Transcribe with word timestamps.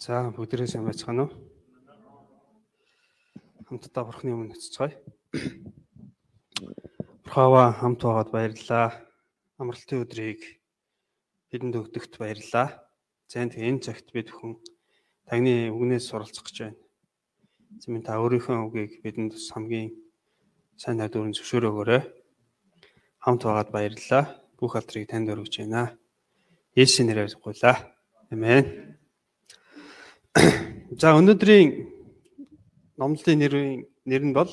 За 0.00 0.32
бүгдээрээ 0.32 0.64
сайн 0.64 0.88
байцгаана 0.88 1.28
уу? 1.28 1.32
Хамтдаа 3.68 4.08
Бурхны 4.08 4.32
өмнө 4.32 4.56
очицгаая. 4.56 4.96
Бурхаваа 7.28 7.68
хамт 7.76 8.00
байгаад 8.00 8.32
баярлалаа. 8.32 8.96
Амралтын 9.60 10.00
өдрийг 10.00 10.40
бидэнд 11.52 11.76
өгдөгт 11.76 12.16
баярлалаа. 12.16 12.80
За 13.28 13.44
энэ 13.44 13.84
цагт 13.84 14.08
бид 14.16 14.32
бүхэн 14.32 14.56
таны 15.28 15.68
үгнээс 15.68 16.08
суралцах 16.08 16.48
гэж 16.48 16.56
байна. 16.64 16.80
Зэмэн 17.84 18.00
та 18.00 18.16
өөрийнхөө 18.24 18.56
үгийг 18.72 19.04
бидэнд 19.04 19.36
бас 19.36 19.52
хамгийн 19.52 19.92
сайн 20.80 20.96
найдварын 20.96 21.36
зөвшөөрөөгөөрэй. 21.36 22.02
Хамт 23.20 23.44
байгаад 23.44 23.68
баярлалаа. 23.68 24.24
Бүх 24.56 24.80
алдрыг 24.80 25.12
танд 25.12 25.28
өргөж 25.28 25.60
байна. 25.60 25.92
Есүсийн 26.72 27.12
нэрээр 27.12 27.36
гуйлаа. 27.36 27.76
Амен. 28.32 28.96
За 30.34 31.16
өнөөдрийн 31.18 31.90
номлолын 32.94 33.38
нэрийн 33.42 33.72
нэр 34.06 34.22
нь 34.30 34.36
бол 34.36 34.50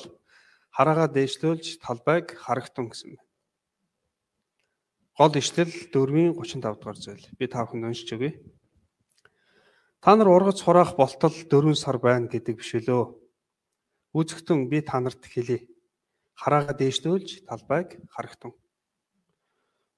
хараагаа 0.74 1.06
дээшлүүлж 1.14 1.78
талбайг 1.78 2.34
харагтун 2.34 2.90
гэсэн 2.90 3.14
байна. 3.14 3.26
Гол 5.18 5.34
ишлэл 5.38 5.70
4-ийн 5.94 6.34
35 6.34 6.82
дугаар 6.82 6.98
зүйл. 6.98 7.26
Би 7.38 7.46
та 7.46 7.62
бүхэнд 7.62 7.90
уншиж 7.90 8.10
өгье. 8.10 8.42
Та 10.02 10.14
нар 10.18 10.30
ургац 10.30 10.62
хураах 10.62 10.98
болтол 10.98 11.34
4 11.34 11.74
сар 11.74 11.98
байна 12.02 12.26
гэдэг 12.26 12.58
биш 12.58 12.74
үлөө. 12.78 13.14
Үзэгтэн 14.18 14.66
би 14.70 14.82
та 14.82 14.98
нарт 14.98 15.22
хэлье. 15.26 15.66
Хараагаа 16.34 16.74
дээшлүүлж 16.74 17.46
талбайг 17.46 18.02
харагтун. 18.10 18.54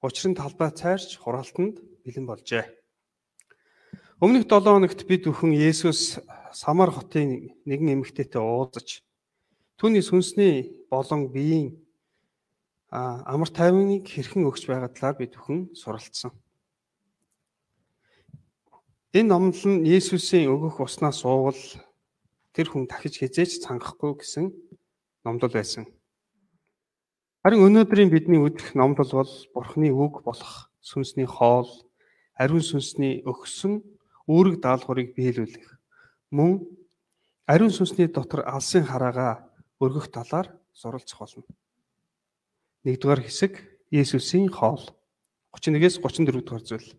Учир 0.01 0.29
нь 0.29 0.37
талбай 0.37 0.73
цайрч 0.73 1.21
хураалтанд 1.21 1.81
бэлэн 2.01 2.25
болжээ. 2.25 2.80
Өмнөх 4.21 4.45
7 4.45 4.69
хоногт 4.69 5.01
бид 5.09 5.25
бүхэн 5.25 5.49
Есүс 5.57 6.21
Самар 6.53 6.93
хотын 6.93 7.57
нэгэн 7.65 7.97
эмэгтэйтэй 7.97 8.37
уулзаж 8.37 9.01
түүний 9.81 10.05
сүнсний 10.05 10.77
болон 10.93 11.33
биеийн 11.33 11.73
амар 12.93 13.49
тайвныг 13.49 14.05
хэрхэн 14.05 14.45
өгч 14.45 14.69
байгаа 14.69 14.93
талаар 14.93 15.17
бид 15.17 15.33
бүхэн 15.33 15.73
суралцсан. 15.73 16.29
Энэ 19.17 19.33
номлол 19.33 19.81
нь 19.81 19.89
Есүсийн 19.89 20.53
өгөх 20.53 20.85
уснаас 20.85 21.25
уувал 21.25 21.57
тэр 22.53 22.69
хүн 22.69 22.85
дахиж 22.85 23.25
хизээч 23.25 23.65
цангахгүй 23.65 24.21
гэсэн 24.21 24.53
номлол 25.25 25.49
байсан. 25.49 25.89
Харин 27.41 27.65
өнөөдрийн 27.65 28.13
бидний 28.13 28.37
үдэх 28.37 28.77
номлол 28.77 29.25
бол 29.25 29.33
Бурхны 29.49 29.89
үг 29.89 30.21
болох 30.21 30.69
сүнсний 30.77 31.25
хоол, 31.25 31.73
ариун 32.37 32.61
сүнсний 32.61 33.25
өгсөн 33.25 33.81
үүрэг 34.27 34.61
даалгаврыг 34.61 35.15
биелүүлэх. 35.15 35.67
Мөн 36.31 36.65
ариун 37.47 37.73
сүнсний 37.73 38.07
дотор 38.07 38.45
алсын 38.45 38.85
хараагаа 38.85 39.49
өргөх 39.81 40.11
талаар 40.13 40.53
суралцах 40.73 41.19
болно. 41.19 41.43
Нэгдүгээр 42.85 43.21
хэсэг 43.25 43.53
Есүсийн 43.91 44.47
хоол 44.49 44.81
31-ээс 45.53 45.99
34 45.99 46.41
дугаар 46.41 46.63
зүйл. 46.63 46.89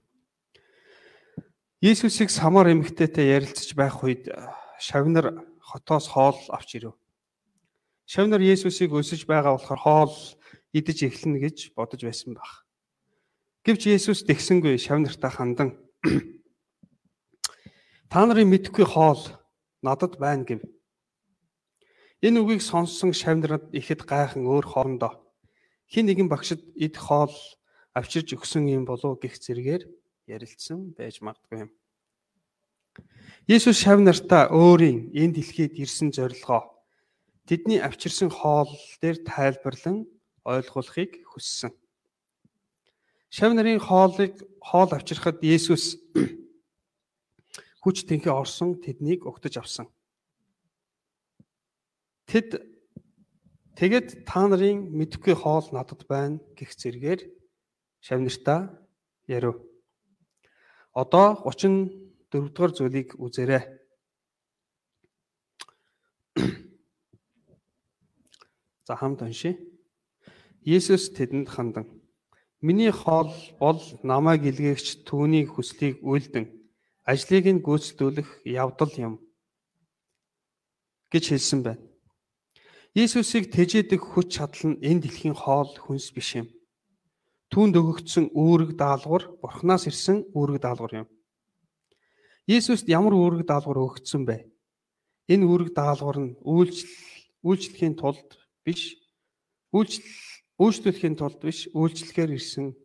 Есүсийг 1.81 2.31
самар 2.31 2.69
эмэгтэйтэй 2.70 3.33
ярилцаж 3.33 3.75
байх 3.75 3.98
үед 4.05 4.28
шавнар 4.78 5.33
хотоос 5.59 6.06
хоол 6.12 6.39
авч 6.53 6.78
ирэв. 6.78 6.95
Шавнар 8.06 8.45
Есүсийг 8.45 8.93
өсөж 8.93 9.25
байгаа 9.25 9.56
болохоор 9.56 9.81
хоол 9.81 10.15
идэж 10.77 11.09
эхлэнэ 11.09 11.39
гэж 11.48 11.73
бодож 11.75 12.05
байсан 12.05 12.37
баг. 12.37 12.69
Гэвч 13.65 13.88
Есүс 13.88 14.22
тэгсэнгүй 14.28 14.77
шавнартаа 14.78 15.32
хандан 15.32 15.81
Та 18.12 18.27
нарын 18.28 18.53
мэдхгүй 18.53 18.84
хоол 18.84 19.25
надад 19.81 20.21
байна 20.21 20.45
гэв. 20.45 20.61
Энэ 22.21 22.45
үгийг 22.45 22.61
сонссон 22.61 23.17
шавнарад 23.17 23.73
ихэд 23.73 24.05
гайхан 24.05 24.45
өөр 24.45 24.69
хоорондоо 24.69 25.17
хин 25.89 26.12
нэгэн 26.12 26.28
багшид 26.28 26.61
эд 26.77 27.00
хоол 27.00 27.33
авчирж 27.97 28.37
өгсөн 28.37 28.69
юм 28.69 28.84
болов 28.84 29.17
гих 29.17 29.41
зэрэгээр 29.41 29.89
ярилцсан 30.28 30.93
байж 30.93 31.25
магадгүй 31.25 31.65
юм. 31.65 31.71
Есүс 33.49 33.81
шавнартаа 33.81 34.53
өөрийн 34.53 35.09
энэ 35.17 35.41
дэлхийд 35.41 35.81
ирсэн 35.81 36.12
зорилгоо 36.12 36.69
тэдний 37.49 37.81
авчирсан 37.81 38.29
хоол 38.29 38.69
дээр 39.00 39.25
тайлбарлан 39.25 40.05
ойлгуулахыг 40.44 41.25
хүссэн. 41.33 41.73
Шав 43.33 43.56
нарын 43.56 43.81
хоолыг 43.81 44.37
хоол 44.61 44.93
авчирхад 44.93 45.41
Есүс 45.41 45.97
хүч 47.82 48.06
тэнхээ 48.06 48.31
орсон 48.31 48.78
тэднийг 48.78 49.26
өгтөж 49.26 49.59
авсан. 49.59 49.91
Тэд 52.31 52.62
тэгэд 53.75 54.22
та 54.22 54.47
нарын 54.47 54.94
мэдхгүй 54.94 55.34
хоол 55.34 55.66
надад 55.75 56.06
байна 56.06 56.38
гэх 56.54 56.78
зэргээр 56.78 57.26
шавнартаа 57.98 58.70
ярив. 59.26 59.59
Одоо 60.94 61.43
34 61.43 61.91
дугаар 62.31 62.70
зүйлийг 62.70 63.19
үзээрэй. 63.19 63.66
За 68.87 68.94
хамт 68.94 69.26
уншия. 69.26 69.59
Есүс 70.62 71.10
тэдэнд 71.10 71.50
хандан 71.50 71.91
Миний 72.62 72.93
хоол 72.93 73.34
бол 73.59 73.82
намайг 74.06 74.47
илгээгч 74.47 75.03
түүний 75.03 75.50
хүслийг 75.50 75.99
үйлдэн 75.99 76.62
ажлыг 77.04 77.46
нь 77.50 77.64
гүйцэтгүүлэх 77.66 78.46
явдал 78.46 78.94
юм 78.98 79.14
гэж 81.10 81.24
хэлсэн 81.34 81.60
байна. 81.66 81.82
Иесусыг 82.94 83.48
тэжээдэг 83.48 84.00
хүч 84.00 84.28
чадал 84.36 84.76
нь 84.76 84.80
энэ 84.84 85.02
дэлхийн 85.08 85.36
хоол 85.36 85.72
хүнс 85.80 86.12
биш 86.12 86.40
юм. 86.40 86.48
Түүнд 87.52 87.74
өгөгдсөн 87.80 88.32
үүрэг 88.36 88.76
даалгавар 88.76 89.24
Бурханаас 89.40 89.88
ирсэн 89.88 90.28
үүрэг 90.36 90.60
даалгавар 90.60 91.04
юм. 91.04 91.08
Иесуст 92.48 92.88
ямар 92.88 93.16
үүрэг 93.16 93.48
даалгавар 93.48 93.80
өгөгдсөн 93.80 94.22
бэ? 94.28 94.48
Энэ 95.32 95.44
үүрэг 95.48 95.70
даалгавар 95.72 96.19
нь 96.20 96.36
үйлчлэл 96.44 96.96
үйлчлэхийн 97.48 97.94
тулд 97.96 98.28
биш 98.64 98.96
үйлчлэл 99.72 100.12
үйлчлэхийн 100.60 101.16
тулд 101.16 101.40
биш 101.40 101.66
үйлчлэхээр 101.72 102.36
ирсэн 102.36 102.76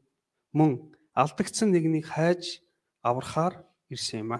мөн 0.55 0.71
алдагдсан 1.13 1.69
нэгнийг 1.71 2.07
хайж 2.09 2.63
аврахаар 3.03 3.66
ирсэн 3.89 4.19
юм 4.23 4.31
а. 4.35 4.39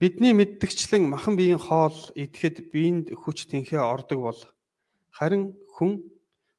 Бидний 0.00 0.32
мэддэгчлэн 0.32 1.04
махан 1.04 1.36
биеийн 1.36 1.60
хоол 1.60 1.98
идэхэд 2.16 2.72
биеинд 2.72 3.06
хүч 3.12 3.52
тэнхээ 3.52 3.84
ордог 3.84 4.20
бол 4.24 4.40
харин 5.12 5.52
хүн 5.76 6.00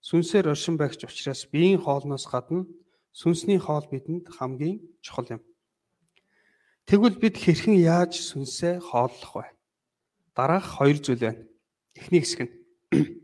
сүнсээр 0.06 0.54
оршин 0.54 0.78
байгч 0.78 1.02
учраас 1.10 1.50
биеийн 1.50 1.82
хоолноос 1.82 2.30
гадна 2.30 2.70
сүнсний 3.10 3.58
хоол 3.58 3.86
бидэнд 3.90 4.30
хамгийн 4.30 4.78
чухал 5.02 5.26
юм. 5.34 5.42
Тэгвэл 6.86 7.18
бид 7.18 7.42
хэрхэн 7.42 7.82
яаж 7.82 8.22
сүнсээ 8.22 8.78
хооллох 8.78 9.34
вэ? 9.34 9.50
Дараах 10.38 10.78
хоёр 10.78 11.02
зүйл 11.02 11.26
байна. 11.26 11.42
Эхний 11.98 12.22
хэсэг 12.22 12.46
нь 12.46 12.54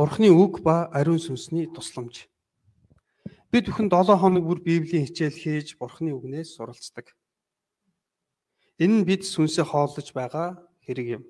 Бурхны 0.00 0.32
үг 0.32 0.64
ба 0.64 0.88
ариун 0.96 1.20
сүнсний 1.20 1.68
тусламж. 1.68 2.29
Бид 3.50 3.66
бүхэн 3.66 3.90
7 3.90 4.14
хоног 4.14 4.46
бүр 4.46 4.60
Библийн 4.62 5.10
хичээл 5.10 5.34
хийж 5.34 5.74
Бурхны 5.74 6.14
үгнээс 6.14 6.54
суралцдаг. 6.54 7.10
Энэ 8.78 9.02
нь 9.02 9.06
бид 9.06 9.26
сүнсээ 9.26 9.66
хооллож 9.66 10.14
байгаа 10.14 10.62
хэрэг 10.86 11.18
юм. 11.18 11.24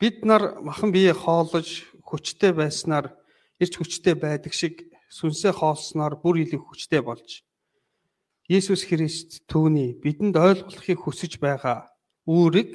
Бид 0.00 0.24
нар 0.24 0.56
махан 0.64 0.96
бие 0.96 1.12
хооллож 1.12 1.84
хүчтэй 2.00 2.56
байснаар 2.56 3.12
ирч 3.60 3.76
хүчтэй 3.76 4.16
байдаг 4.16 4.56
шиг 4.56 4.88
сүнсээ 5.12 5.52
хоолсноор 5.52 6.16
бүр 6.16 6.40
илүү 6.48 6.64
хүчтэй 6.64 7.04
болж 7.04 7.44
Есүс 8.48 8.88
Христ 8.88 9.44
түүний 9.52 10.00
бидэнд 10.00 10.40
ойлгохыг 10.40 11.02
хүсэж 11.04 11.36
байгаа 11.42 11.92
үүрэг 12.24 12.72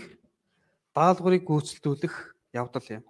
даалгаврыг 0.93 1.41
гүйцэлдүүлэх 1.47 2.37
явдал 2.53 3.01
юм. 3.01 3.03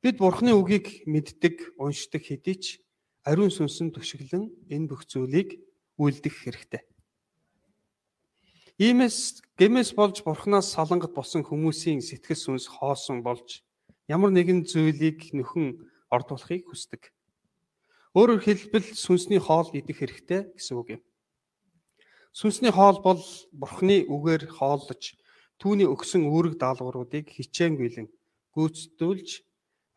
Бид 0.00 0.16
Бурхны 0.16 0.56
үгийг 0.56 1.04
мэддэг, 1.04 1.76
уншдаг 1.76 2.22
хэдий 2.24 2.56
ч 2.56 2.64
ариун 3.24 3.50
сүнсэн 3.50 3.88
төшөглөн 3.96 4.52
энэ 4.68 4.88
бүх 4.88 5.08
зүйлийг 5.08 5.60
үйлдэх 5.96 6.34
хэрэгтэй. 6.44 6.82
Иймээс 8.76 9.40
гэмээс 9.56 9.90
болж 9.96 10.20
бурхнаас 10.26 10.74
салангат 10.74 11.14
болсон 11.14 11.46
хүмүүсийн 11.46 12.02
сэтгэл 12.04 12.58
сүнс 12.58 12.66
хоосон 12.68 13.22
болж 13.22 13.64
ямар 14.10 14.34
нэгэн 14.34 14.66
зүйлийг 14.68 15.30
нөхөн 15.32 15.78
ордуулахыг 16.10 16.68
хүсдэг. 16.68 17.14
Өөрөөр 18.18 18.42
хэлбэл 18.42 18.88
сүнсний 18.98 19.38
хоол 19.38 19.70
идэх 19.72 19.98
хэрэгтэй 20.02 20.40
гэсэн 20.58 20.74
үг 20.76 20.88
юм. 20.98 21.02
Сүнсний 22.34 22.74
хоол 22.74 22.98
бол 22.98 23.22
бурхны 23.54 24.04
үгээр 24.10 24.50
хооллож 24.50 25.14
түүний 25.62 25.86
өгсөн 25.86 26.26
үүрэг 26.26 26.58
даалгавруудыг 26.58 27.30
хичээнгүйлэн 27.30 28.10
гүйцэтгүүлж 28.58 29.28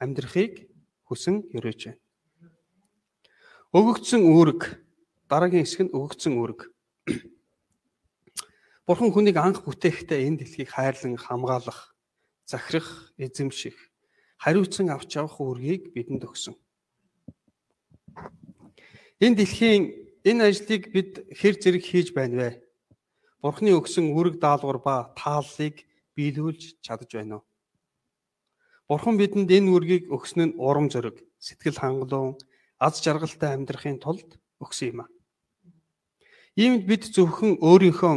амьдрахыг 0.02 0.70
хүсэн 1.10 1.50
өрөөж 1.58 1.82
байна. 1.90 2.02
Өгөгдсөн 3.76 4.24
үүрэг 4.24 4.80
дараагийн 5.28 5.68
хэсэг 5.68 5.82
нь 5.84 5.92
өгөгдсөн 5.92 6.40
үүрэг. 6.40 6.72
Бурхан 8.88 9.12
хүнийг 9.12 9.36
анх 9.36 9.60
бүтээхдээ 9.68 10.24
энэ 10.24 10.48
дэлхийг 10.48 10.72
хайрлан 10.72 11.20
хамгаалах, 11.20 11.92
захирах, 12.48 13.12
эзэмших, 13.20 13.76
хариуцсан 14.40 14.88
авч 14.88 15.20
явах 15.20 15.36
үүргийг 15.44 15.92
бидэнд 15.92 16.24
өгсөн. 16.24 16.56
Энэ 19.20 19.36
дэлхийн 19.36 19.84
энэ 20.24 20.48
ажлыг 20.48 20.88
бид 20.96 21.28
хэр 21.36 21.60
зэрэг 21.60 21.84
хийж 21.84 22.16
байна 22.16 22.36
вэ? 22.40 22.50
Бурхны 23.44 23.76
өгсөн 23.76 24.16
үүрэг 24.16 24.40
даалгавар 24.40 24.80
ба 24.80 24.96
тааллыг 25.20 25.84
биелүүлж 26.16 26.80
чадж 26.80 27.20
байна 27.20 27.44
уу? 27.44 27.46
Бурхан 28.88 29.20
бидэнд 29.20 29.52
энэ 29.52 29.68
үүргийг 29.76 30.04
өгсөн 30.08 30.56
нь 30.56 30.56
урам 30.56 30.88
зориг, 30.88 31.20
сэтгэл 31.36 31.84
хангалуун, 31.84 32.40
аз 32.78 33.02
жаргалтай 33.02 33.58
амьдрахын 33.58 33.98
тулд 34.00 34.38
өгсөн 34.62 34.88
юм 34.94 35.00
а. 35.04 35.06
Иймд 36.58 36.86
бид 36.90 37.10
зөвхөн 37.14 37.58
өөрийнхөө 37.62 38.14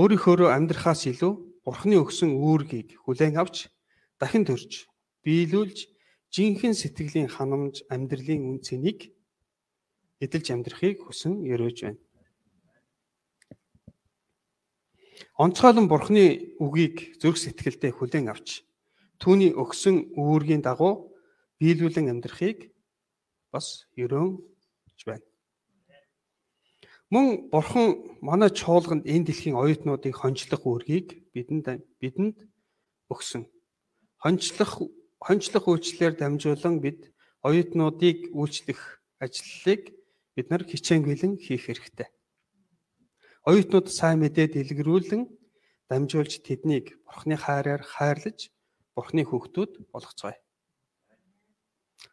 өөрийнхөөрөө 0.00 0.50
амьдрахаас 0.52 1.08
илүү 1.12 1.32
Бурхны 1.64 2.00
өгсөн 2.00 2.32
үүргийг 2.32 2.96
хүлээн 3.04 3.36
авч 3.36 3.68
дахин 4.16 4.48
төрж 4.48 4.88
биелүүлж 5.20 5.78
жинхэнэ 6.32 6.76
сэтгэлийн 6.80 7.28
ханамж 7.28 7.84
амьдралын 7.92 8.40
үн 8.48 8.58
цэнийг 8.64 9.12
эдэлж 10.24 10.48
амьдрахыг 10.48 11.04
хүсэн 11.04 11.44
өрөөж 11.44 11.78
байна. 11.84 12.00
Онцгойлон 15.36 15.86
Бурхны 15.92 16.56
үгийг 16.58 17.20
зүрх 17.20 17.36
сэтгэлдээ 17.36 17.92
хүлээн 17.94 18.32
авч 18.32 18.64
түүний 19.20 19.52
өгсөн 19.54 20.16
үүргийн 20.16 20.62
дагуу 20.64 21.14
биелүүлэн 21.60 22.10
амьдрахыг 22.10 22.72
бас 23.52 23.88
өрөөнж 23.96 25.00
байна. 25.06 25.24
Мөн 27.08 27.48
Бурхан 27.48 28.20
манай 28.20 28.52
чуулганд 28.52 29.08
энэ 29.08 29.32
дэлхийн 29.32 29.56
оюутнуудыг 29.56 30.12
хончлох 30.12 30.60
үүргийг 30.68 31.32
бидэнд 31.32 31.80
бидэнд 32.00 32.36
өгсөн. 33.08 33.48
Хончлох 34.20 34.92
хончлох 35.16 35.64
үйлчлэлээр 35.72 36.14
дамжуулан 36.20 36.84
бид 36.84 37.08
оюутнуудыг 37.40 38.28
үйлчлэх 38.36 39.00
ажлыг 39.24 39.96
бид 40.36 40.46
нар 40.52 40.62
хичээнгүйлэн 40.68 41.40
хийх 41.40 41.64
хэрэгтэй. 41.72 42.12
Оюутнууд 43.48 43.88
сайн 43.88 44.20
мэдээ 44.20 44.52
дэлгэрүүлэн 44.52 45.24
дамжуулж 45.88 46.44
тэднийг 46.44 47.00
Бурхны 47.08 47.40
хайраар 47.40 47.80
хайрлаж 47.80 48.52
Бурхны 48.92 49.24
хүүхдүүд 49.24 49.88
болгоцгоё. 49.88 50.36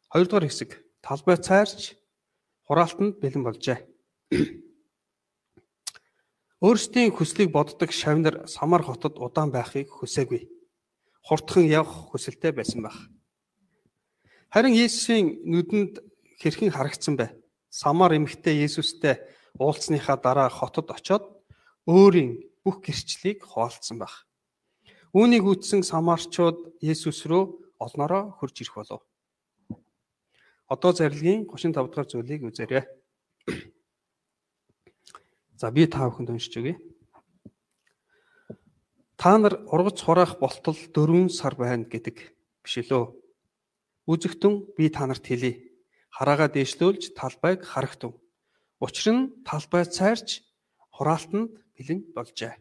Хоёрдугаар 0.07 0.47
хэсэг 0.47 0.84
талбай 1.05 1.37
цайрч 1.37 1.93
хураалтанд 2.65 3.21
бэлэн 3.21 3.45
болжээ. 3.45 3.77
Өөрсдийн 6.65 7.13
хүслийг 7.13 7.53
боддог 7.53 7.93
шавнар 7.93 8.49
Самар 8.49 8.81
хотод 8.81 9.21
удаан 9.21 9.53
байхыг 9.53 9.85
хүсээгүй. 9.93 10.49
Хурдхан 11.21 11.69
явах 11.69 12.09
хүсэлтэй 12.09 12.51
байсан 12.57 12.81
байх. 12.81 12.97
Харин 14.49 14.73
Есүсийн 14.73 15.45
нүдэнд 15.45 16.01
хэрхэн 16.41 16.73
харагдсан 16.73 17.21
бэ? 17.21 17.37
Самар 17.69 18.17
эмэгтэй 18.17 18.65
Есүстэй 18.65 19.21
уулзсныхаа 19.61 20.17
дараа 20.17 20.49
хотод 20.49 20.89
очоод 20.89 21.29
өөрийн 21.85 22.41
бүх 22.65 22.81
гэрчлэлийг 22.81 23.45
хуваалцсан 23.45 24.01
баг. 24.01 24.25
Үүнийг 25.13 25.45
үтсэн 25.45 25.85
самарчууд 25.85 26.81
Есүс 26.81 27.29
рүү 27.29 27.61
олноороо 27.77 28.33
хурж 28.41 28.65
ирэх 28.65 28.75
болов. 28.79 29.01
Одоо 30.67 30.93
зарилгийн 30.93 31.45
35 31.45 31.93
дахь 31.93 32.09
зүйлийг 32.09 32.41
үзээрэй. 32.49 32.85
За 35.61 35.71
би 35.71 35.85
та 35.85 36.09
бүхэнд 36.09 36.33
уншиж 36.33 36.57
өгье. 36.57 36.81
Та 39.15 39.37
нар 39.37 39.61
ургац 39.69 40.01
хураах 40.01 40.41
болтол 40.41 40.73
4 40.73 41.29
сар 41.29 41.53
байна 41.55 41.85
гэдэг 41.85 42.17
биш 42.65 42.75
лөө. 42.89 43.13
Үзэгтэн 44.09 44.73
би 44.77 44.89
та 44.89 45.05
нарт 45.05 45.25
хэлье 45.25 45.61
хараагаа 46.15 46.49
дээшлүүлж 46.49 47.13
талбайг 47.13 47.61
харагтав. 47.61 48.15
Учир 48.79 49.13
нь 49.13 49.31
талбай 49.43 49.83
цайрч 49.85 50.41
хураалтанд 50.95 51.51
бэлэн 51.75 51.99
болжээ. 52.15 52.55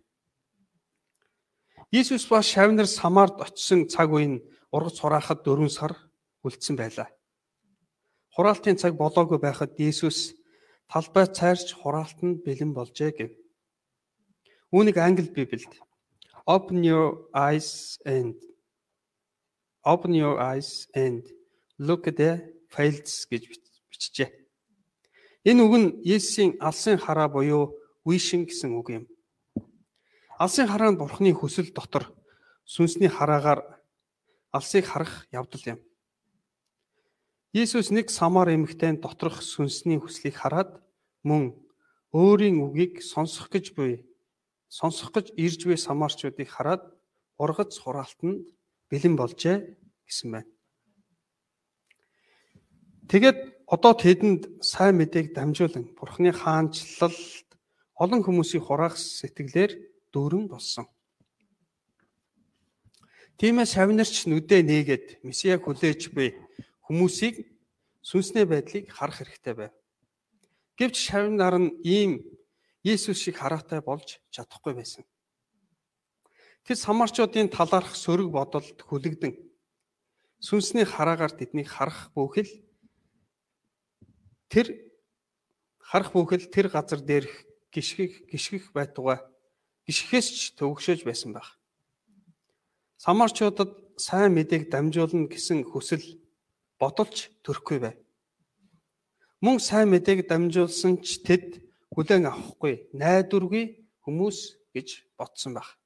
Иесус 1.95 2.27
ба 2.27 2.43
шавнар 2.43 2.91
Самарт 2.91 3.39
очисон 3.39 3.87
цаг 3.87 4.11
үе 4.11 4.27
нь 4.27 4.43
ургац 4.75 4.99
хураахад 4.99 5.47
4 5.47 5.71
сар 5.71 5.95
үлдсэн 6.43 6.75
байлаа. 6.75 7.07
Хураалтын 8.35 8.75
цаг 8.75 8.99
болоогүй 8.99 9.39
байхад 9.39 9.79
Иесус 9.79 10.35
талбай 10.91 11.27
цайрч 11.31 11.71
хураалтанд 11.79 12.43
бэлэн 12.43 12.75
болжээ 12.75 13.11
гэв. 13.15 13.31
Үүнийг 14.75 14.99
англи 14.99 15.31
библиэд 15.31 15.79
Open 16.47 16.83
your 16.83 17.31
eyes 17.31 17.97
and 18.05 18.35
Open 19.87 20.13
your 20.19 20.43
eyes 20.43 20.91
and 20.95 21.23
look 21.79 22.09
at 22.11 22.17
the 22.19 22.43
Fields 22.75 23.23
гэж 23.31 23.43
бичжээ. 23.87 24.31
Энэ 25.47 25.63
үг 25.63 25.75
нь 25.79 25.89
Есүсийн 26.03 26.59
алсын 26.59 26.99
хараа 26.99 27.31
буюу 27.31 27.79
вишин 28.03 28.51
гэсэн 28.51 28.75
үг 28.75 28.89
юм. 28.99 29.05
Алсын 30.43 30.67
хараа 30.67 30.91
нь 30.91 30.99
Бурхны 30.99 31.31
хүсэл 31.31 31.71
дотор 31.71 32.11
сүнсний 32.67 33.13
хараагаар 33.13 33.63
алсыг 34.51 34.91
харах 34.91 35.31
явдал 35.31 35.79
юм. 35.79 35.79
Есүс 37.55 37.95
нэг 37.95 38.11
самар 38.11 38.51
эмэгтэйн 38.51 38.99
доторх 38.99 39.39
сүнсний 39.39 40.03
хүслийг 40.03 40.35
хараад 40.35 40.83
мөн 41.23 41.55
өөрийн 42.11 42.59
үгийг 42.59 42.99
сонсох 42.99 43.47
гэж 43.47 43.79
буй 43.79 44.03
сонсох 44.67 45.15
гэж 45.15 45.31
ирж 45.39 45.63
буй 45.63 45.79
самарчуудыг 45.79 46.51
хараад 46.51 46.83
ургац 47.39 47.79
хураалтанд 47.79 48.43
бэлэн 48.91 49.15
болжээ 49.15 49.79
гэсэн 50.03 50.29
байна. 50.35 50.51
Тэгээд 53.07 53.39
одоо 53.71 53.95
тэдэнд 54.03 54.43
сайн 54.59 54.99
мэдээг 54.99 55.31
дамжуулан 55.39 55.95
Бурхны 55.95 56.35
хаанчлалд 56.35 57.15
олон 57.95 58.21
хүмүүсийг 58.27 58.67
хураах 58.67 58.99
сэтгэлээр 58.99 59.79
дүүрэн 60.11 60.51
болсон. 60.51 60.91
Тиймээс 63.39 63.79
шавнарч 63.79 64.27
нүдэ 64.27 64.67
нээгээд 64.67 65.07
Месиаг 65.23 65.63
хүлээж 65.63 66.11
буй 66.11 66.35
хүмүүсийг 66.87 67.54
сүнснээ 68.05 68.45
байдлыг 68.45 68.85
харах 68.93 69.19
хэрэгтэй 69.25 69.55
байв. 69.57 69.73
Гэвч 70.79 70.97
шавь 71.09 71.33
нар 71.33 71.57
нь 71.59 71.75
ийм 71.83 72.13
Есүс 72.85 73.17
шиг 73.17 73.41
хараатай 73.41 73.81
болж 73.81 74.21
чадахгүй 74.29 74.77
байсан. 74.77 75.09
Тэр 76.69 76.77
самарчуудын 76.77 77.49
талаарх 77.49 77.97
сөрөг 77.97 78.29
бодолд 78.29 78.77
хүлэгдэн 78.85 79.33
сүнсний 80.45 80.85
хараагаар 80.85 81.33
тэднийг 81.33 81.69
харах 81.73 82.13
бүхэл 82.13 82.51
тэр 84.53 84.67
харах 85.81 86.13
бүхэл 86.13 86.53
тэр 86.53 86.69
газар 86.69 87.01
дээрх 87.01 87.33
гიშгэх 87.73 88.29
гიშгэх 88.29 88.77
байтугай 88.77 89.25
гიშгэхээс 89.89 90.29
ч 90.29 90.41
төвөгшөөж 90.61 91.01
байсан 91.09 91.33
баг. 91.33 91.49
Самарчуудад 93.01 93.73
сайн 93.97 94.37
мэдээг 94.37 94.69
дамжуулна 94.69 95.29
гэсэн 95.33 95.65
хүсэл 95.65 96.05
бодолч 96.85 97.33
төрөхгүй 97.41 97.79
байв. 97.81 97.97
Мөн 99.41 99.57
сайн 99.57 99.89
мэдээг 99.89 100.29
дамжуулсан 100.29 101.01
ч 101.01 101.25
тэд 101.25 101.65
хүлээн 101.97 102.29
авахгүй 102.29 102.93
найдваргүй 102.93 103.65
хүмүүс 104.05 104.39
гэж 104.77 104.89
бодсон 105.17 105.57
байх. 105.57 105.81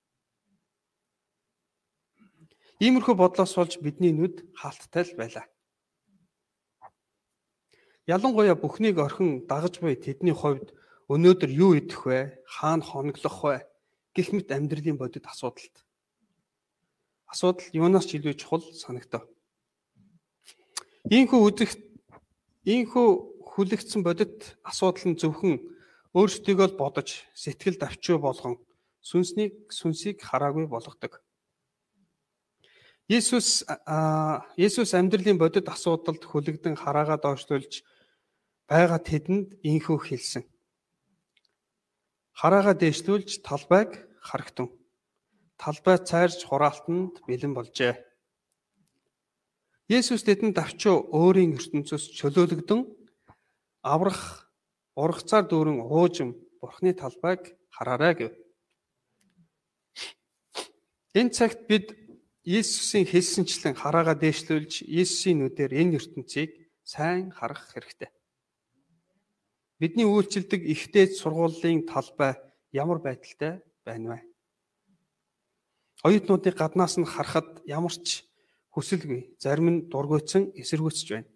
Иймэрхүү 2.83 3.15
бодлоос 3.15 3.55
болж 3.55 3.79
бидний 3.79 4.11
нүд 4.11 4.43
хаалттай 4.59 5.07
л 5.07 5.15
байлаа. 5.19 5.47
Ялангуяа 8.07 8.59
бүхнийг 8.59 8.99
орхин 8.99 9.47
дагаж 9.47 9.79
буй 9.83 9.95
тэдний 9.99 10.35
хувьд 10.35 10.75
өнөөдөр 11.13 11.51
юу 11.51 11.75
идэх 11.79 12.07
вэ? 12.07 12.43
Хаана 12.47 12.83
хоноглох 12.83 13.39
вэ? 13.45 13.69
гэх 14.15 14.33
мэт 14.33 14.51
амьдралын 14.51 14.99
бодит 14.99 15.27
асуудалт. 15.31 15.85
Асуудал 17.31 17.67
юунаас 17.71 18.07
ч 18.09 18.19
илүү 18.19 18.35
чухал 18.35 18.65
санагдав. 18.75 19.29
Ийхүү 21.07 21.41
үзэх 21.47 21.79
ийхүү 22.67 23.09
хүлэгдсэн 23.55 24.03
бодит 24.03 24.59
асуудал 24.67 25.15
нь 25.15 25.21
зөвхөн 25.21 25.63
өөрсдийгөө 26.19 26.67
л 26.75 26.81
бодож 26.81 27.23
сэтгэл 27.39 27.79
давчуу 27.79 28.19
болгон 28.19 28.59
сүнснийг 28.99 29.71
сүнсийг 29.71 30.19
хараагүй 30.19 30.67
болгодог. 30.67 31.23
Есүс 33.09 33.65
Есүс 34.59 34.91
амьдралын 34.93 35.39
бодит 35.39 35.71
асуудалд 35.71 36.23
хүлэгдэн 36.27 36.77
хараагаа 36.77 37.17
доошлуулж 37.23 37.87
байгаа 38.69 39.01
тэдэнд 39.01 39.65
инхүү 39.65 39.99
хэлсэн. 40.03 40.45
Хараага 42.37 42.77
дээшлүүлж 42.77 43.41
талбайг 43.41 43.97
харагтун. 44.21 44.69
Талбай 45.57 45.99
цайрж 45.99 46.45
хураалтанд 46.45 47.25
бэлэн 47.27 47.57
болжээ. 47.57 48.08
Есүс 49.89 50.21
тэдэнд 50.21 50.53
давчуу 50.53 51.09
өөрийн 51.17 51.57
ертөнцөөс 51.57 52.13
чөлөөлөгдөн 52.21 52.85
аврах 53.81 54.53
ургацаар 54.93 55.49
дүүрэн 55.49 55.81
уужим 55.81 56.37
Бурхны 56.61 56.93
талбайг 56.93 57.57
хараарай 57.73 58.13
гэв. 58.21 58.33
Энэ 61.17 61.33
цагт 61.33 61.65
бид 61.65 61.97
Иесусийн 62.45 63.09
хэлсэнчлэн 63.09 63.81
хараага 63.81 64.13
дээшлүүлж 64.13 64.85
Иесусийн 64.85 65.41
нүдээр 65.41 65.73
энэ 65.73 65.97
ертөнцийг 65.97 66.69
сайн 66.85 67.33
харах 67.33 67.73
хэрэгтэй. 67.73 68.13
Бидний 69.81 70.05
үйлчлдэг 70.05 70.69
ихтэй 70.69 71.17
сургуулийн 71.17 71.89
талбай 71.89 72.37
ямар 72.77 73.01
байдалтай 73.01 73.65
байна 73.89 74.21
вэ? 74.21 74.21
Оюутнуудыг 76.05 76.61
гаднаас 76.61 77.01
нь 77.01 77.09
харахад 77.09 77.65
ямар 77.65 77.97
ч 77.97 78.28
хүсэлгүй, 78.79 79.35
зарим 79.43 79.67
нь 79.75 79.85
дургуйцсан 79.91 80.55
эсэргүүцэж 80.55 81.09
байна. 81.11 81.29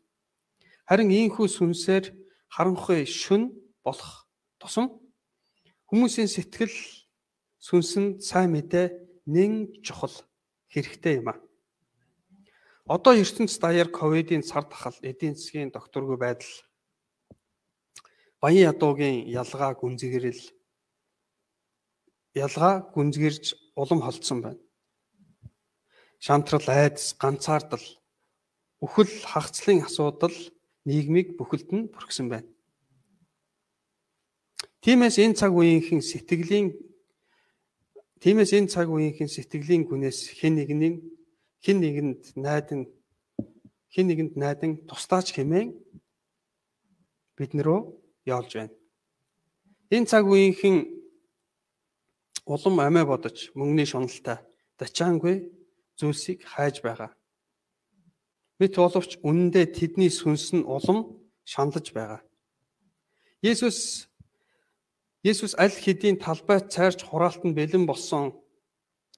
Харин 0.87 1.11
ийхүү 1.11 1.51
сүнсээр 1.51 2.15
харанхуй 2.47 3.03
шүн 3.03 3.51
болох 3.83 4.31
тусам 4.63 5.03
хүмүүсийн 5.91 6.31
сэтгэл 6.31 6.77
сүнсэнд 7.59 8.23
сайн 8.23 8.55
мэдээ 8.55 8.87
нэн 9.27 9.83
чухал 9.83 10.15
хэрэгтэй 10.71 11.19
юм 11.19 11.35
а. 11.35 11.37
Одоо 12.87 13.15
ертөнц 13.19 13.59
даяар 13.59 13.91
ковидын 13.91 14.43
цар 14.47 14.65
тахал, 14.71 14.97
эдийн 15.03 15.35
засгийн 15.35 15.75
докторгүй 15.75 16.19
байдал, 16.19 16.55
баян 18.41 18.71
ядуугийн 18.71 19.29
ялгаа 19.31 19.75
гүнзгэрэл 19.79 20.43
ялгаа 22.35 22.75
гүнзгэрж 22.95 23.45
улам 23.77 24.01
холдсон 24.03 24.39
байна. 24.43 24.61
Шантрал, 26.23 26.63
айдас, 26.71 27.17
ганцаардал, 27.19 27.83
үхэл, 28.79 29.11
хагцлын 29.27 29.83
асуудал 29.83 30.37
нийгмийг 30.87 31.35
бүхэлд 31.35 31.71
нь 31.75 31.91
бүрхсэн 31.91 32.31
байна. 32.31 32.47
Тиймээс 34.87 35.19
энэ 35.19 35.35
цаг 35.35 35.51
үеийнхэн 35.51 35.99
сэтгэлийн 35.99 36.79
Тиймээс 38.23 38.55
энэ 38.55 38.71
цаг 38.71 38.87
үеийнхэн 38.87 39.27
сэтгэлийн 39.27 39.83
гүнээс 39.83 40.39
хэн 40.39 40.55
нэгний 40.63 41.03
хэн 41.59 41.79
нэгэнд 41.83 42.23
найдан 42.39 42.87
хэн 43.91 44.07
нэгэнд 44.07 44.35
найдан 44.39 44.79
тустаач 44.87 45.35
хэмээн 45.35 45.75
биднэрөө 47.35 47.81
яолж 48.31 48.51
байна. 48.55 48.75
Энэ 49.91 50.07
цаг 50.07 50.31
үеийнхэн 50.31 50.87
улам 52.47 52.79
амиа 52.79 53.11
бодож 53.11 53.51
мөнгөний 53.59 53.91
шуналтай 53.91 54.39
дачаангүй 54.79 55.62
зүйлсийг 56.03 56.43
хайж 56.43 56.83
байгаа. 56.83 57.15
Мэт 58.59 58.75
боловч 58.75 59.23
үнэндээ 59.23 59.67
тэдний 59.71 60.11
сүнс 60.11 60.51
нь 60.51 60.67
улам 60.67 61.23
шаналж 61.47 61.95
байгаа. 61.95 62.21
Есүс 63.43 64.11
Есүс 65.23 65.55
аль 65.55 65.71
хэдийн 65.71 66.19
талбай 66.19 66.59
цайрч 66.67 67.07
хураалтанд 67.07 67.55
бэлэн 67.55 67.87
болсон 67.87 68.35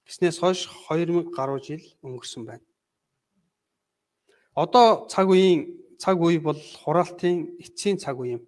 гэснээс 0.05 0.37
хойш 0.45 0.69
2000 0.69 1.33
гаруй 1.33 1.61
жил 1.64 1.85
өнгөрсөн 2.05 2.45
байна. 2.45 2.64
Одоо 4.53 5.09
цаг 5.09 5.33
үеийн 5.33 5.81
цаг 5.97 6.21
үе 6.21 6.37
бол 6.45 6.61
хураалтын 6.85 7.57
эцсийн 7.57 7.97
цаг 7.97 8.21
үе 8.21 8.37
юм. 8.37 8.43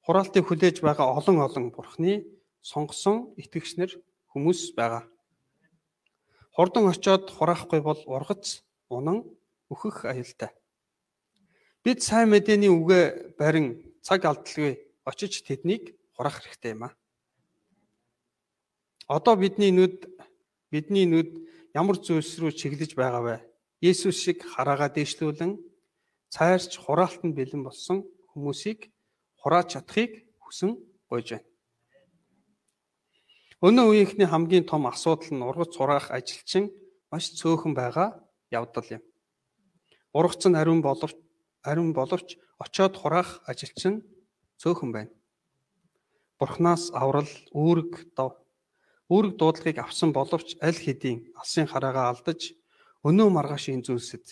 Хураалтыг 0.00 0.48
хүлээж 0.48 0.80
байгаа 0.80 1.12
олон 1.12 1.44
олон 1.44 1.66
бурхны 1.76 2.24
сонгосон 2.64 3.36
итгэгчнэр 3.36 4.00
хүмүүс 4.32 4.72
байгаа. 4.72 5.04
Хурдан 6.54 6.90
очиод 6.90 7.30
хураахгүй 7.30 7.80
бол 7.80 8.00
ургац, 8.06 8.62
унан, 8.90 9.22
өөхөх 9.70 10.04
аюултай. 10.10 10.50
Бид 11.84 12.02
сайн 12.02 12.28
мэдээний 12.34 12.68
үгээ 12.68 13.38
барин 13.38 13.96
цаг 14.02 14.26
алдалгүй 14.26 14.82
очиж 15.06 15.46
тэднийг 15.46 15.94
хурах 16.18 16.42
хэрэгтэй 16.42 16.74
юм 16.74 16.90
а. 16.90 16.96
Одоо 19.06 19.34
бидний 19.38 19.70
нүд 19.70 20.10
бидний 20.74 21.06
нүд 21.06 21.30
ямар 21.74 21.96
зүйлс 22.02 22.38
рүү 22.42 22.52
чиглэж 22.52 22.98
байгаа 22.98 23.22
вэ? 23.22 23.36
Есүс 23.80 24.18
шиг 24.18 24.42
хараагаа 24.42 24.90
дэвшлүүлэн 24.90 25.54
цайрч 26.34 26.76
хураалтанд 26.82 27.34
бэлэн 27.34 27.62
болсон 27.64 28.06
хүмүүсийг 28.34 28.90
хурааж 29.40 29.78
чадахыг 29.78 30.26
хүсэн 30.42 30.76
гойж 31.10 31.28
байна. 31.34 31.49
Өнөө 33.60 33.86
үеийнхний 33.92 34.24
хамгийн 34.24 34.64
том 34.64 34.88
асуудал 34.88 35.28
нь 35.36 35.44
ургац 35.44 35.76
хураах 35.76 36.08
ажилчин 36.08 36.72
маш 37.12 37.28
цөөхөн 37.36 37.76
байгаа 37.76 38.16
явдал 38.48 38.88
юм. 38.88 39.02
Ургац 40.16 40.48
нь 40.48 40.56
ариун 40.56 40.80
боловч 40.80 41.16
ариун 41.60 41.92
боловч 41.92 42.40
очоод 42.56 42.96
хураах 42.96 43.44
ажилчин 43.44 44.00
цөөхөн 44.56 44.90
байна. 44.96 45.12
Бурханаас 46.40 46.88
аврал, 46.96 47.28
үүрэг 47.52 48.16
дов 48.16 48.40
үүрэг 49.12 49.34
дуудлагыг 49.36 49.76
авсан 49.82 50.14
боловч 50.16 50.56
аль 50.62 50.80
хэдийн 50.80 51.34
алсын 51.36 51.66
хараагаа 51.68 52.14
алдаж 52.14 52.54
өнөө 53.04 53.28
маргаашийн 53.28 53.82
зүйлсэд 53.84 54.24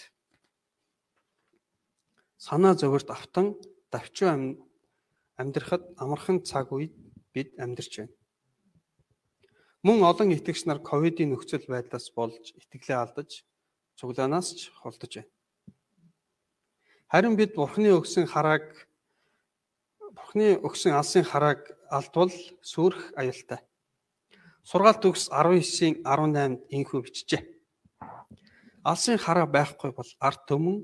санаа 2.39 2.79
зовирт 2.81 3.11
автан 3.11 3.59
давчуу 3.93 4.57
амьдрахад 5.37 5.83
амархан 5.99 6.47
цаг 6.49 6.71
үед 6.73 6.95
бид 7.35 7.59
амьдарч 7.59 7.93
байна. 7.99 8.18
Мөн 9.87 10.03
олон 10.03 10.35
итгэгч 10.35 10.67
нар 10.67 10.83
ковидын 10.83 11.31
нөхцөл 11.31 11.63
байдлаас 11.71 12.11
болж 12.11 12.51
итгэлээ 12.59 12.99
алдаж 12.99 13.47
цуглаанаас 13.95 14.59
ч 14.59 14.75
холдож 14.75 15.23
байна. 15.23 15.31
Харин 17.07 17.39
бид 17.39 17.55
Бурхны 17.55 17.95
өгсөн 17.95 18.27
харааг 18.27 18.75
Бурхны 20.19 20.59
өгсөн 20.67 20.99
алсын 20.99 21.23
харааг 21.23 21.63
алдвал 21.95 22.35
сүрх 22.59 23.15
аюултай. 23.15 23.63
Сургаалт 24.67 24.99
төгс 24.99 25.31
19-ийн 25.31 26.03
18-нд 26.03 26.59
инхүү 26.75 27.01
бичжээ. 27.07 27.43
Алсын 28.83 29.15
хараа 29.15 29.47
байхгүй 29.47 29.95
бол 29.95 30.11
арт 30.19 30.43
төмөн 30.51 30.83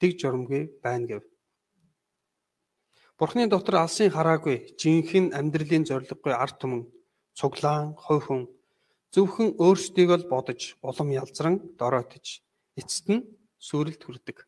дэг 0.00 0.16
журамгүй 0.16 0.80
байна 0.80 1.06
гэв. 1.06 1.24
Бурхны 3.20 3.44
дотор 3.44 3.84
алсын 3.84 4.08
хараагүй 4.08 4.72
жинхэнэ 4.80 5.36
амьдралын 5.36 5.84
зориггүй 5.84 6.32
арт 6.32 6.64
түмэн 6.64 6.95
цуглаан 7.38 7.92
хой 8.04 8.20
хүн 8.24 8.42
зөвхөн 9.12 9.60
өөрсдийг 9.60 10.10
л 10.16 10.28
бодож 10.32 10.80
улам 10.88 11.08
ялзран 11.12 11.56
дороотож 11.78 12.40
эцэст 12.80 13.06
нь 13.12 13.28
сүрэлт 13.60 14.02
хүрдэг. 14.04 14.38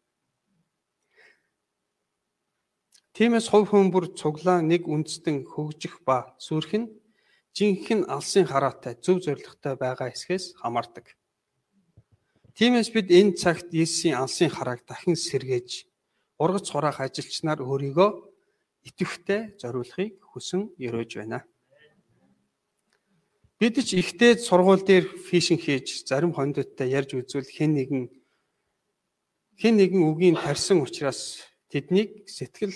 Тиймээс 3.12 3.47
хувь 3.50 3.68
хүн 3.71 3.90
бүр 3.92 4.14
цуглаан 4.21 4.68
нэг 4.73 4.88
үндэстэн 4.88 5.37
хөгжих 5.52 6.00
ба 6.07 6.33
сүрх 6.40 6.73
нь 6.80 6.88
жинхэнэ 7.57 8.09
алсын 8.14 8.47
хараатай 8.47 8.95
зөв 9.04 9.18
зоригтой 9.25 9.75
байгаа 9.75 10.09
эсхээс 10.14 10.54
хамаардаг. 10.61 11.18
Тиймээс 12.57 12.88
бид 12.95 13.09
энэ 13.11 13.35
цагт 13.40 13.68
Есүсийн 13.75 14.16
алсын 14.23 14.50
харааг 14.54 14.87
дахин 14.87 15.18
сэргээж 15.18 15.71
ургац 16.38 16.66
хураах 16.71 16.99
ажилчнаар 17.02 17.61
өөрийгөө 17.62 18.11
итгэвтэй 18.88 19.59
зориулахыг 19.61 20.23
хүсэн 20.30 20.71
өрөөж 20.78 21.11
байна. 21.18 21.42
Бид 23.58 23.74
ч 23.82 23.98
ихтэй 23.98 24.38
сургууль 24.38 24.86
дээр 24.86 25.04
фишинг 25.26 25.66
хийж 25.66 26.06
зарим 26.08 26.32
хондоттой 26.32 26.88
ярьж 26.98 27.18
үзвэл 27.18 27.50
хэн 27.50 27.74
нэгэн 27.74 28.02
хэн 29.60 29.74
нэгэн 29.76 30.02
үгийн 30.06 30.36
тарьсан 30.38 30.78
учраас 30.78 31.42
тэднийг 31.70 32.30
сэтгэл 32.30 32.74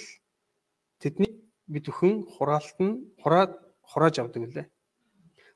Тэдний 1.03 1.43
бид 1.67 1.91
бүхэн 1.91 2.23
хураалт 2.31 2.79
нь 2.79 3.11
хураад 3.19 3.59
хурааж 3.83 4.23
авдаг 4.23 4.47
лээ. 4.55 4.67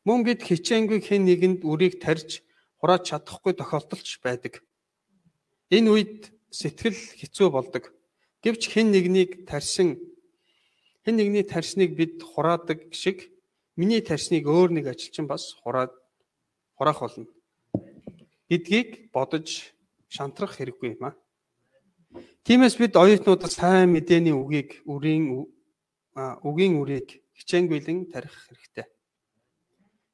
Мөн 0.02 0.26
бид 0.26 0.42
хичээнгүй 0.42 0.98
хэн 1.06 1.22
нэгэнд 1.22 1.62
үрийг 1.62 2.02
тарьж 2.02 2.42
хурааж 2.82 3.02
чадахгүй 3.06 3.54
тохиолдолч 3.54 4.18
байдаг. 4.26 4.66
Энэ 5.70 5.86
үед 5.94 6.34
сэтгэл 6.50 6.98
хэцүү 6.98 7.48
болдог. 7.54 7.94
Гэвч 8.42 8.62
хэн 8.74 8.90
нэгнийг 8.90 9.46
тарьсан 9.46 10.02
хэн 11.06 11.14
нэгний 11.14 11.46
тарьсныг 11.46 11.94
бид 11.94 12.18
хураадаг 12.26 12.90
шиг 12.90 13.30
миний 13.76 14.00
тарьсныг 14.00 14.48
өөр 14.48 14.72
нэг 14.72 14.88
ажилчин 14.88 15.28
бас 15.28 15.52
хураад 15.62 15.92
хураах 16.76 17.00
болно. 17.00 17.26
гэдгийг 18.48 19.12
бодож 19.12 19.74
шантрах 20.08 20.56
хэрэггүй 20.56 20.96
юм 20.96 21.02
аа. 21.10 21.14
Тиймээс 22.46 22.78
бид 22.78 22.94
оюутнуудад 22.96 23.52
сайн 23.52 23.90
мэдээний 23.92 24.32
үгийг 24.32 24.80
үрийн 24.86 25.44
үгийн 26.46 26.78
үрийг 26.78 27.20
хичээнгүйлэн 27.34 28.08
тарих 28.08 28.32
хэрэгтэй. 28.48 28.86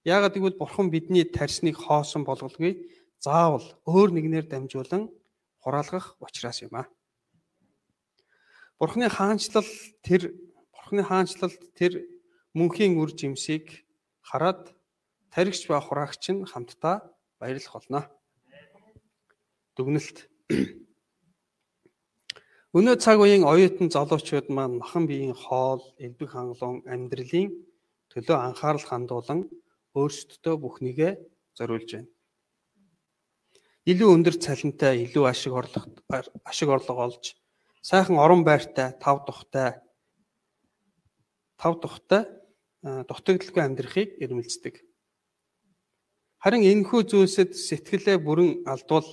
Яагаад 0.02 0.34
гэвэл 0.34 0.58
Бурхан 0.58 0.90
бидний 0.90 1.22
тарьсныг 1.28 1.76
хоосон 1.76 2.24
болголгүй 2.24 2.90
заавал 3.22 3.62
өөр 3.86 4.10
нэгнээр 4.16 4.46
дамжуулан 4.48 5.12
хураалгах 5.62 6.16
учраас 6.18 6.58
юм 6.66 6.74
аа. 6.74 6.90
Бурханы 8.80 9.06
хаанчлал 9.06 9.68
тэр 10.02 10.34
Бурханы 10.74 11.06
хаанчлалд 11.06 11.60
тэр 11.78 12.02
мөнхийн 12.52 13.00
үр 13.00 13.10
жимсийг 13.16 13.84
хараад 14.20 14.72
таригч 15.32 15.64
ба 15.70 15.80
хураагч 15.80 16.24
нь 16.32 16.44
хамтдаа 16.44 16.96
баярлах 17.40 17.72
болно. 17.72 18.00
Дүгнэлт 19.76 20.28
Өнөө 22.76 22.96
цаг 23.04 23.20
үеийн 23.20 23.44
оюутан 23.44 23.92
залуучууд 23.92 24.48
маань 24.48 24.80
махан 24.80 25.04
биеийн 25.04 25.36
хоол, 25.36 25.84
элбэг 26.00 26.32
хангалуун 26.32 26.80
амьдралын 26.88 27.52
төлөө 28.12 28.36
анхаарал 28.36 28.84
хандуулан 28.88 29.40
өөрсдөдөө 29.92 30.54
бүхнийгээ 30.56 31.12
зориулж 31.56 31.90
байна. 31.92 32.08
Илүү 33.84 34.08
өндөр 34.16 34.36
цалинтай, 34.40 35.04
илүү 35.04 35.24
ашиг 35.28 35.52
орлого 35.52 35.88
ашиг 36.48 36.68
орлого 36.72 37.12
олж, 37.12 37.36
сайхан 37.84 38.16
орон 38.16 38.40
байртай, 38.40 38.96
тав 38.96 39.20
тухтай 39.28 39.82
тав 41.62 41.78
тухтай 41.80 42.26
дутагдaltaгүй 42.82 43.62
амьдрахыг 43.62 44.10
эрмэлздэг. 44.18 44.82
Харин 46.42 46.66
энэхүү 46.66 47.00
зүйлсэд 47.06 47.54
сэтгэлээ 47.54 48.18
бүрэн 48.18 48.66
алдвал 48.66 49.06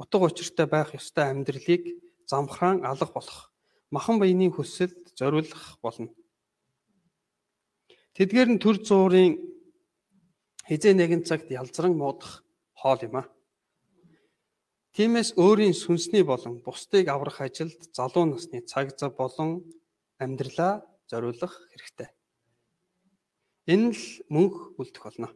утга 0.00 0.24
учиртай 0.24 0.66
байх 0.66 0.96
ёстой 0.96 1.28
амьдралыг 1.28 1.84
замхраан 2.24 2.80
алга 2.88 3.12
болох 3.12 3.52
махан 3.92 4.16
баяны 4.16 4.48
хүсэлд 4.48 5.12
зориулах 5.12 5.76
болно. 5.84 6.08
Тэдгээр 8.16 8.48
нь 8.56 8.62
төр 8.64 8.80
зуурын 8.80 9.36
хизээ 10.68 10.96
нэгэн 10.96 11.28
цагт 11.28 11.52
ялзран 11.52 11.92
муудах 12.00 12.40
хоол 12.80 13.00
юм 13.04 13.20
а. 13.20 13.28
Тиймээс 14.96 15.36
өөрийн 15.36 15.76
сүнсний 15.76 16.24
болон 16.24 16.64
бусдыг 16.64 17.08
аврах 17.08 17.40
ажилд 17.44 17.80
залуу 17.96 18.24
насны 18.28 18.64
цаг 18.64 18.96
зав 18.96 19.12
болон 19.16 19.64
амьдралаа 20.16 20.84
зориулах 21.08 21.52
хэрэгтэй. 21.72 22.08
Энэ 23.66 23.94
л 23.94 24.02
мөнх 24.26 24.74
үлдэх 24.74 25.02
болно. 25.06 25.28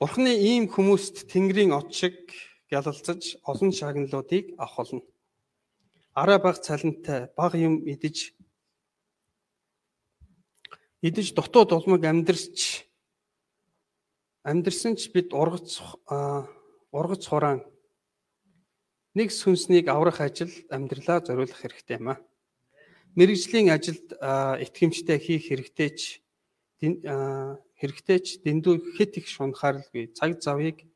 Бурхны 0.00 0.32
ийм 0.32 0.64
хүмүүст 0.72 1.28
Тэнгэрийн 1.28 1.76
от 1.76 1.92
шиг 1.92 2.16
гялалцаж 2.72 3.36
олон 3.44 3.68
шагналуудыг 3.68 4.56
авах 4.56 4.76
болно. 4.76 5.02
Араа 6.16 6.38
баг 6.40 6.56
цалинтай 6.64 7.28
баг 7.36 7.52
юм 7.60 7.84
идэж 7.84 8.32
идэж 11.04 11.26
дутуу 11.36 11.64
дулмаг 11.68 12.04
амьдрч 12.08 12.88
амьдрсан 14.44 14.96
ч 14.96 15.12
бид 15.12 15.36
ургац 15.36 15.84
ургац 16.92 17.24
хураан 17.28 17.60
нэг 19.12 19.28
сүнснийг 19.28 19.88
аврах 19.92 20.20
ажил 20.24 20.52
амьдралаа 20.72 21.20
зориулах 21.20 21.60
хэрэгтэй 21.60 22.00
юм 22.00 22.08
аа 22.12 22.18
мэрэгжлийн 23.18 23.68
ажилд 23.74 24.06
итгэмжтэй 24.64 25.18
хийх 25.18 25.50
хэрэгтэй 25.50 25.90
ч 25.98 26.00
хэрэгтэй 26.80 28.18
ч 28.24 28.26
дэндүү 28.44 28.96
хэд 28.96 29.12
их 29.20 29.26
шунхааралгүй 29.28 30.12
цаг 30.16 30.40
завыг 30.40 30.86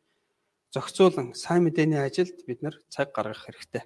зохицуулан 0.73 1.35
сайн 1.35 1.63
мэдээний 1.65 2.01
ажилд 2.01 2.39
бид 2.49 2.61
нар 2.63 2.77
цаг 2.89 3.13
гаргах 3.13 3.45
хэрэгтэй. 3.47 3.85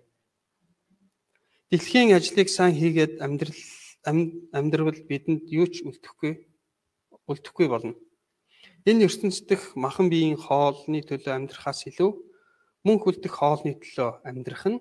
Дэлхийн 1.71 2.17
ажлыг 2.17 2.49
сайн 2.49 2.75
хийгээд 2.79 3.21
амьдрал 3.25 3.61
амьдрал 4.05 5.01
бидэнд 5.11 5.51
юу 5.53 5.67
ч 5.69 5.85
үлдэхгүй 5.85 6.33
үлдэхгүй 7.29 7.67
болно. 7.69 7.95
Энэ 8.89 9.05
ертөнцийн 9.05 9.61
махан 9.77 10.09
биеийн 10.09 10.39
хоолны 10.41 11.05
төлөө 11.05 11.35
амьдрахаас 11.35 11.85
илүү 11.91 12.11
мөнх 12.87 13.05
үлдэх 13.05 13.35
хоолны 13.37 13.77
төлөө 13.77 14.25
амьдрах 14.25 14.65
нь 14.71 14.81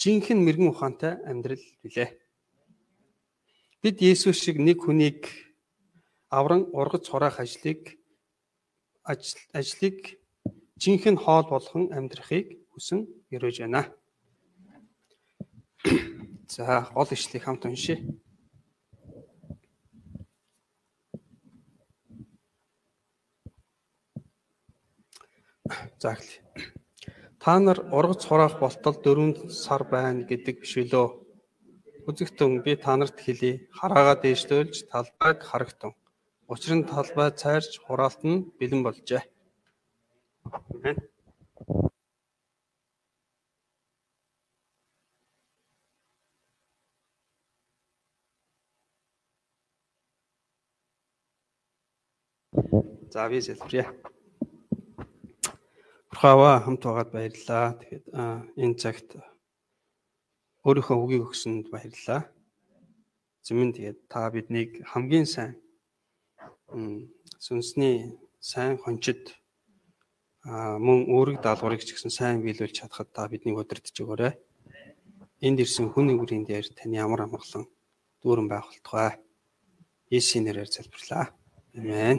жинхэнэ 0.00 0.40
мэрэгэн 0.40 0.72
ухаантай 0.72 1.12
амьдрал 1.28 1.64
билээ. 1.84 2.08
Бид 3.80 4.02
Есүс 4.04 4.36
шиг 4.36 4.60
нэг 4.60 4.84
хүнийг 4.84 5.24
авран 6.28 6.68
ургац 6.76 7.08
хураах 7.08 7.40
ажлыг 7.40 7.96
ажлыг 9.56 10.20
жинхэнэ 10.76 11.16
хоол 11.16 11.48
болгон 11.48 11.88
амьдрахыг 11.88 12.60
хүсэн 12.76 13.08
өрөөж 13.32 13.56
байна. 13.64 13.88
За, 16.52 16.92
гол 16.92 17.08
ишлийг 17.08 17.48
хамт 17.48 17.64
уншъя. 17.64 17.96
За 25.96 26.12
эхлэе. 26.12 26.44
Та 27.40 27.56
нар 27.64 27.80
ургац 27.96 28.28
хураах 28.28 28.60
болтол 28.60 29.00
4 29.00 29.48
сар 29.48 29.88
байна 29.88 30.28
гэдэг 30.28 30.60
биш 30.60 30.76
үлөө 30.84 31.29
Үзэгтэн 32.10 32.66
би 32.66 32.74
та 32.74 32.98
нарт 32.98 33.22
хэлье. 33.22 33.70
Хараагаа 33.78 34.16
дээшлүүлж 34.18 34.90
талбайг 34.90 35.38
харагтун. 35.46 35.94
Учир 36.50 36.74
нь 36.74 36.88
талбай 36.90 37.30
цайрч 37.30 37.78
хураалт 37.86 38.26
нь 38.26 38.50
бэлэн 38.58 38.82
болжээ. 38.82 39.22
Амен. 40.74 40.98
За 53.14 53.22
би 53.30 53.38
хэлбэрье. 53.38 53.86
Бурхаава 56.10 56.58
хамт 56.64 56.82
байгаад 56.82 57.10
баярлалаа. 57.14 57.78
Тэгээд 57.78 58.06
энэ 58.58 58.78
цагт 58.82 59.08
өөрийнхөө 60.66 60.96
үгийг 61.00 61.24
өгсөнд 61.28 61.72
баярлалаа. 61.72 62.28
Зэмэн 63.46 63.72
тэгээд 63.72 63.98
та 64.12 64.28
биднийг 64.28 64.84
хамгийн 64.90 65.24
сайн 65.24 65.56
сүнсний 67.40 68.20
сайн 68.50 68.76
хончид 68.76 69.32
мөн 70.44 70.98
өөрийг 71.08 71.40
даалгаврыг 71.40 71.80
ч 71.84 71.96
гэсэн 71.96 72.12
сайн 72.12 72.36
биелүүлж 72.44 72.76
чадхад 72.76 73.08
та 73.16 73.24
биднийг 73.32 73.56
удирдах 73.56 73.96
өгөөрэй. 73.96 74.32
Энд 75.46 75.58
ирсэн 75.64 75.88
хүн 75.88 76.12
нэгрийн 76.12 76.44
дээр 76.44 76.68
таны 76.76 77.00
ямар 77.00 77.24
амгалан 77.24 77.64
дүүрэн 78.20 78.48
байх 78.48 78.68
болтугай. 78.68 79.16
Есүсийн 80.12 80.44
нэрээр 80.44 80.68
залбирлаа. 80.68 81.32
Амен. 81.76 82.18